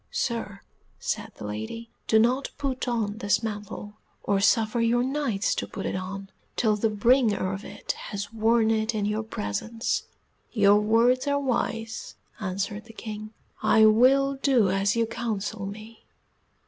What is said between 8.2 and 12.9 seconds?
worn it in your presence." "Your words are wise," answered